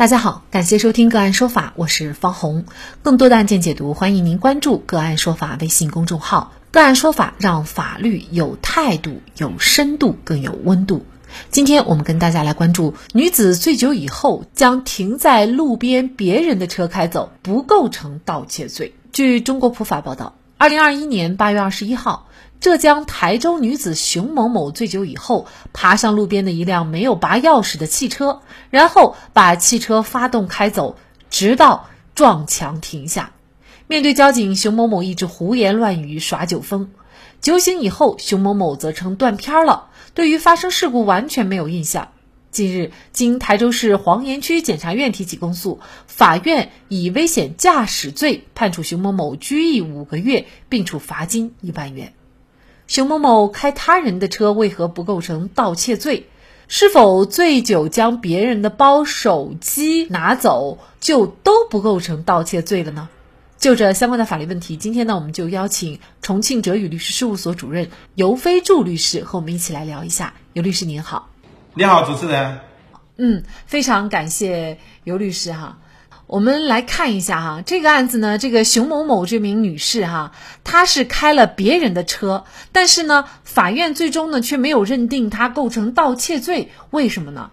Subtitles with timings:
[0.00, 2.64] 大家好，感谢收听个案说法，我是方红。
[3.02, 6.54] 更多的案件解读，欢迎您关注个案说法微信公众号。
[6.70, 11.04] 个案说法让法律有态度、有深度、更有温度。
[11.50, 18.94] 今天我们跟大家来关注：女子醉酒以后将停在路边别人的车开走，不构成盗窃罪。
[19.12, 22.28] 据中国普法报道，二零二一年八月二十一号。
[22.60, 30.98] 浙江台州女子熊某某醉酒以后，爬上路边的一辆没有拔钥匙的汽车，然后把汽车发动开走，
[31.30, 33.32] 直到撞墙停下。
[33.86, 36.90] 面对交警，熊某某一直胡言乱语耍酒疯。
[37.40, 42.08] 酒醒以后，熊某某则称断片了，对于发生事故完全没有印象。
[42.50, 52.12] 近日，经台州市黄岩区检察院提起公诉，法院以危险驾驶罪判处熊某某拘役五个月，并处罚金一万元。
[52.88, 56.26] 熊某某开他人的车，为何不构成盗窃罪？
[56.66, 63.08] 是否醉酒将别人的包、手机拿走，就都不构成盗窃罪了呢？
[63.58, 70.34] 就这相关的法律问题，今天呢，我们就邀请重庆哲宇律师事务所主任尤飞柱律师和我们一起来聊一下。
[70.52, 71.29] 尤律师您好，
[71.72, 72.58] 你好，主持人。
[73.16, 75.78] 嗯，非常感谢尤律师哈。
[76.26, 80.32] 我们来看一下哈，这个案子呢，这个熊某某这名女士哈，
[80.64, 87.50] 她是开了别人的车，但是呢，法院最终呢却没有认定她构成盗窃罪，为什么呢？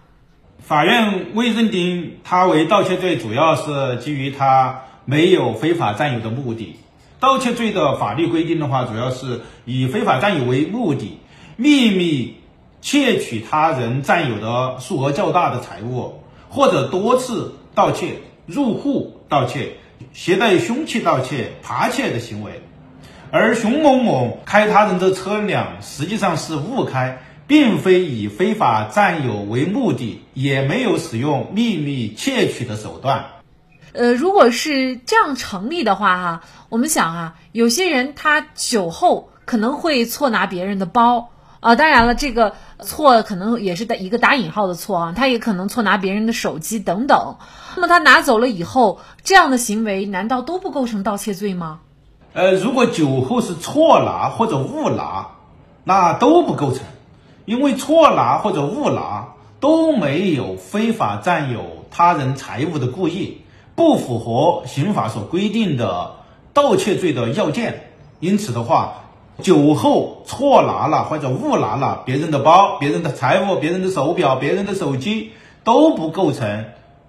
[0.60, 6.74] 法院未认定她为盗窃罪，主要是基于她没有非法占有的目的。
[7.20, 11.20] 盗窃罪的法律规定的话，主要是以非法占有为目的，
[11.56, 12.34] 秘密
[12.80, 18.20] 窃取他人占有的数额较大的财物，或者多次盗窃。
[18.46, 19.74] 入户盗窃、
[20.14, 22.62] 携带凶器盗窃、扒窃的行为，
[23.30, 33.26] 而熊某某开他人的车辆实际上是误开，并非以非法占有为目的，也没有使用秘密窃取的手段。
[33.92, 41.28] 呃，如果是这样成立的话，哈，我们想啊，有些人他酒后可能会错拿别人的包。
[41.60, 47.36] 啊，当然了，这个错可能也是打一个打引号的错啊，他也可能错拿别人的手机等等。
[47.74, 51.80] 那么他拿走了以后，这样的行为难道都不构成盗窃罪吗？
[52.32, 55.30] 呃，如果酒后是错拿或者误拿，
[55.82, 56.84] 那都不构成，
[57.44, 63.42] 因为错拿或者误拿都没有非法占有他人财物的故意，
[63.74, 66.12] 不符合刑法所规定的
[66.52, 67.90] 盗窃罪的要件，
[68.20, 69.02] 因此的话。
[69.42, 75.30] 酒后错拿了或者误拿了别人的包、别人的财物、别人的手表、别人的手机，
[75.62, 76.64] 都不构成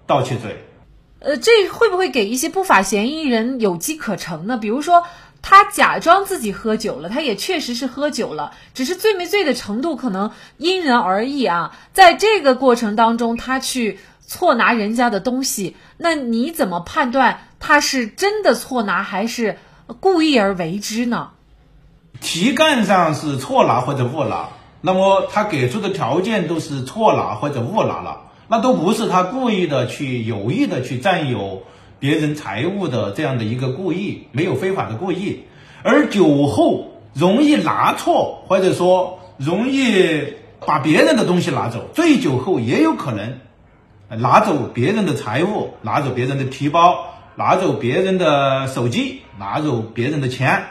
[0.06, 0.64] 盗窃罪。
[1.18, 4.56] 呃，这会不会给一些不法嫌疑人有机可乘呢？
[4.56, 5.02] 比如说，
[5.42, 11.76] 他假装自己喝酒了，他也确实是喝酒了，只是醉没醉的程度可能因人而异啊。
[11.92, 19.58] 在这个过程当中，他去错拿人家的东西，那你怎么判断他是真的错拿还是
[19.98, 21.32] 故意而为之呢？
[22.20, 24.50] 题干上是错拿或者误拿，
[24.80, 31.62] 那么他给出的条件都是错拿或者误拿了，那都不是他故意的去有意的去占有
[31.98, 35.44] 别人财物的这样的一个故意，没有非法的故意。
[35.82, 40.34] 而酒后容易拿错，或者说容易
[40.66, 43.38] 把别人的东西拿走，醉酒后也有可能
[44.08, 47.06] 拿走别人的财物，拿走别人的皮包，
[47.36, 50.64] 拿走别人的手机，拿走别人的钱，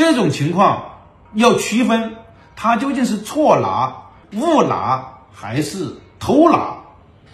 [0.00, 0.86] 这种情况。
[1.34, 2.16] 要区分，
[2.56, 3.94] 他究竟是错拿、
[4.32, 6.78] 误拿还是偷拿？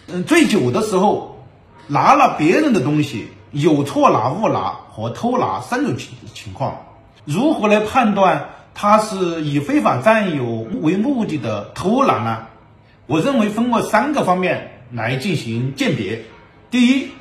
[0.08, 1.46] 嗯，醉酒的时候
[1.86, 6.76] 拿了别人的东西，有错拿、误拿和偷拿三种情情况。
[7.24, 10.44] 如何来判断他是以非法占有
[10.82, 12.48] 为目的的偷拿呢？
[13.06, 16.24] 我认为分为三个方面来进行鉴别。
[16.70, 17.12] 第一，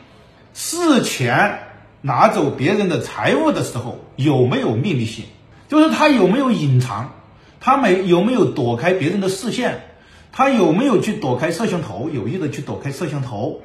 [0.55, 1.59] 事前
[2.01, 5.23] 拿走别人的财物的时候有没有秘密性？
[5.67, 7.11] 就是他有没有隐藏，
[7.59, 9.81] 他没有没有躲开别人的视线，
[10.31, 13.61] 他有没有去躲开摄像头，有意的去躲开摄像头，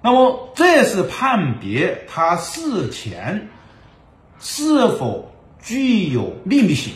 [0.00, 3.48] 那么这是判别他事前
[4.38, 5.32] 是否
[5.62, 6.92] 具有秘密性。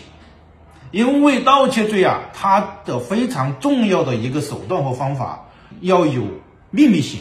[0.90, 5.50] 因为盗窃罪啊，它的非常重要的一个手段和方法
[5.82, 6.22] 要有
[6.70, 7.20] 秘密性。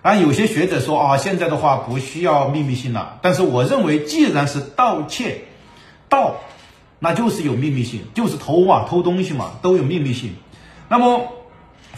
[0.00, 3.18] 但有些学者说啊，现在的话不需要秘密性了。
[3.20, 5.42] 但是我认为，既然是盗窃，
[6.08, 6.36] 盗，
[6.98, 10.34] 那就是有秘密性，就是偷啊，偷东西嘛，都有秘密性。
[10.88, 11.32] 那么，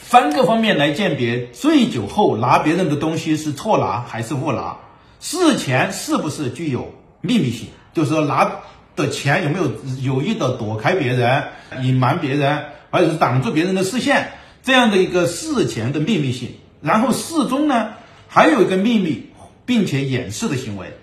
[0.01, 4.77] 三个方面来鉴别醉酒后拿别人的东西是错拿还是误拿，
[5.21, 8.51] 事前是不是具有秘密性，就是说拿
[8.97, 9.71] 的钱有没有
[10.03, 11.45] 有意的躲开别人、
[11.83, 16.51] 隐瞒别人，或者是挡住别人的视线，这样的一个事前的秘密性。
[16.83, 17.91] 然后事中呢，
[18.27, 19.31] 还有一个秘密
[19.65, 20.97] 并且掩饰的行为。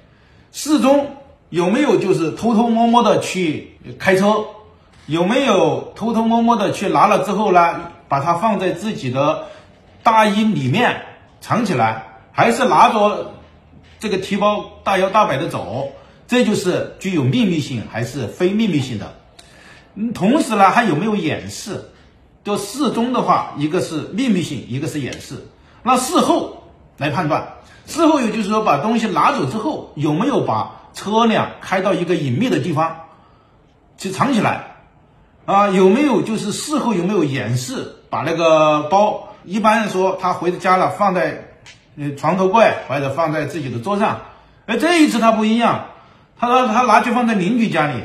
[0.51, 1.16] 事中
[1.49, 4.45] 有没有就是偷偷摸摸的去开车？
[5.05, 9.45] 有没有偷偷摸摸的去拿了之后呢，把它放在自己的
[10.03, 11.03] 大衣里面
[11.39, 12.03] 藏起来，
[12.33, 13.33] 还是拿着
[13.99, 15.93] 这个提包大摇大摆的走？
[16.27, 19.13] 这就是具有秘密性还是非秘密性的。
[20.13, 21.89] 同时呢，还有没有掩饰？
[22.43, 25.35] 就事中的话，一个是秘密性，一个是掩饰。
[25.83, 26.63] 那事后
[26.97, 27.47] 来判断，
[27.85, 33.05] 事后也就是说把东西拿走之后，有没有把车辆开到一个隐秘的地方
[33.99, 34.63] 去藏起来？
[35.45, 41.51] 啊，有没有就是事后有没有掩饰，把那个包，一般说他回家了，放在
[41.99, 44.19] 呃床头柜或者放在自己的桌上。
[44.65, 45.85] 哎，这一次他不一样，
[46.35, 48.03] 他说他拿去放在邻居家里，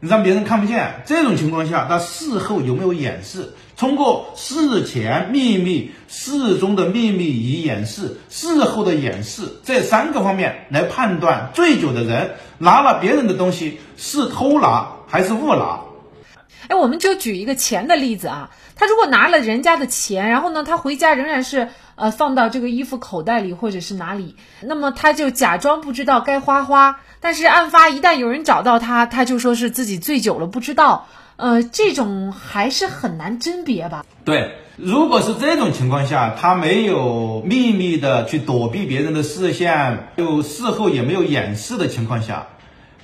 [0.00, 1.02] 你让别人看不见。
[1.06, 3.50] 这种情况下，那事后有没有掩饰？
[3.76, 15.80] 通过事前秘密、事中的秘密与掩饰、事后的掩饰这三个方面来判断醉酒的人拿了别人的东西是偷拿还是误拿。
[16.70, 34.06] 哎，我们就举一个钱的例子啊，他如果拿了人家的钱，然后呢，他回家仍然是呃放到这个衣服口袋里或者是哪里，那么他就假装不知道该花花，但是案发一旦有人找到他，他就说是自己醉酒了不知道，呃，这种还是很难甄别吧？
[34.24, 42.46] 对，如果是这种情况下，他没有秘密的去躲避别人的视线，就事后也没有掩饰的情况下，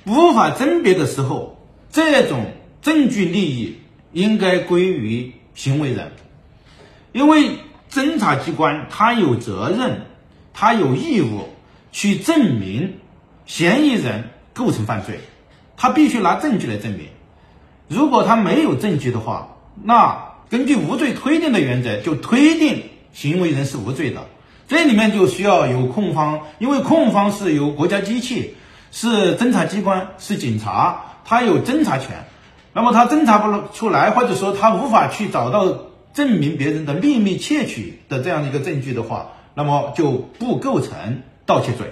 [0.05, 1.57] 无法甄别的时候，
[1.91, 2.45] 这种。
[2.81, 3.77] 证据利益
[4.13, 6.11] 应该归于行为人，
[7.11, 7.51] 因为
[7.91, 10.01] 侦查机关他有责任，
[10.53, 11.49] 他有义务
[11.91, 12.95] 去证明
[13.45, 15.19] 嫌疑人构成犯罪，
[15.75, 17.07] 他必须拿证据来证明。
[17.87, 22.83] 如果他没有证据的话，那根据无罪推定的原则，就推定
[23.13, 24.25] 行为人是无罪的。
[24.67, 28.55] 这里面就需要有控方，因为控方是由国家机器，
[28.91, 32.25] 是侦查机关，是警察，他有侦查权。
[32.77, 35.79] 那么他侦查不出来，或者说他无法去找到
[36.13, 41.91] 证明别人的秘密窃取的这样的一个证据的话，那么就不构成盗窃罪。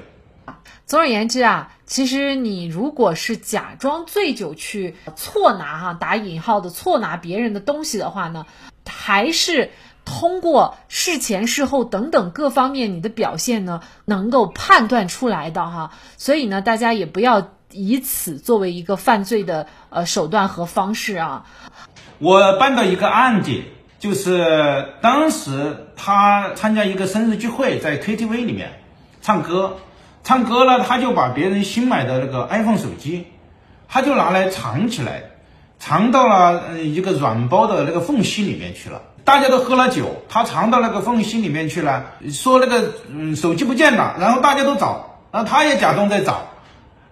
[0.86, 8.46] 总而言之啊，其实你如果是假装醉酒去错拿哈打引号的错拿别人的东西的话呢，
[8.88, 9.72] 还是
[10.06, 15.90] 通过事前事后等等各方面你的表现呢，能够判断出来的哈。
[16.18, 17.50] 所以呢，大家也不要。
[17.76, 21.46] 以此作为一个犯罪的呃手段和方式啊，
[22.20, 23.64] 我办到一个案件，
[24.00, 28.80] 就是当时他参加一个生日聚会，在 KTV 里面
[29.22, 29.78] 唱歌，
[30.24, 33.28] 唱歌呢，他就把别人新买的那个 iPhone 手机，
[33.90, 35.24] 他就拿来藏起来，
[35.78, 39.02] 藏到了一个软包的那个缝隙里面去了。
[39.26, 46.48] 大家都喝了酒，他藏到那个缝隙里面去了，说那个嗯手机不见了，然后大家都找，然后他也假装在找。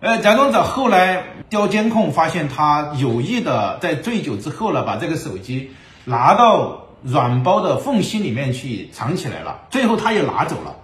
[0.03, 5.71] 呃，假装者后来调监控，发现他有意的在醉酒之后呢，把这个手机
[6.03, 9.61] 拿到软包的缝隙里面去藏起来了。
[9.69, 10.75] 最后他也拿走了，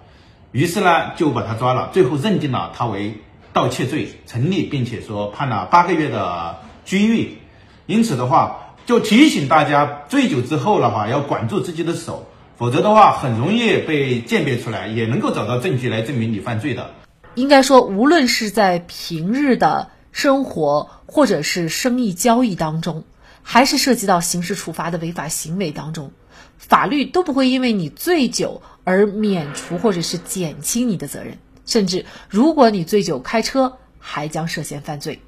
[0.53, 3.15] 于是呢就把他抓了，最后认定了他为
[3.51, 6.55] 盗窃罪成立，并且说判了八个月的
[6.85, 7.39] 拘役。
[7.87, 12.25] 因此的话，就提醒大家，醉酒之后的话要管住自己的手，
[12.57, 16.91] 否则的话很容易被鉴别出来，也能够找到证据来证明你犯罪的。
[17.39, 23.05] 应该说，无论是在平日的生活，或者是生意交易当中，
[23.43, 26.11] 还是涉及到刑事处罚的违法行为当中，
[26.57, 31.37] 法律都不会因为你醉酒而免除或者是减轻你的责任。
[31.65, 35.21] 甚至，如果你醉酒开车，还将涉嫌犯罪，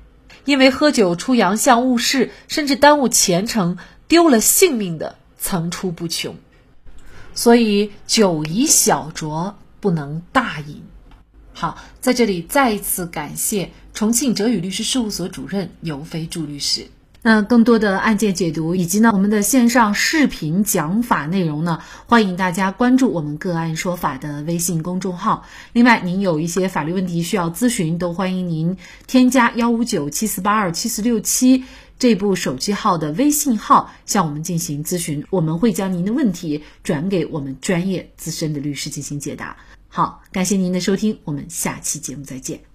[0.44, 3.77] 因为喝酒出洋相误事，甚至耽误前程、
[4.10, 6.36] 丢了性命的层出不穷。
[7.34, 10.84] 所以，酒宜小酌，不能大饮。
[11.62, 16.88] 好，在这里再一次感谢重庆哲宇律师事务所主任尤飞祝律师。
[17.22, 25.46] 那更多的案件解读以及呢我们的线上视频讲法内容呢，欢迎大家关注我们个案说法的微信公众号。
[25.72, 31.63] 另外，您有一些法律问题需要咨询，都欢迎您添加幺五九七四八二七四六七
[32.00, 39.58] 这部手机号的微信号向我们进行咨询，我们会将您的问题转给我们专业资深的律师进行解答。
[39.93, 42.71] 好，感谢您的收听，我们下期节目再见。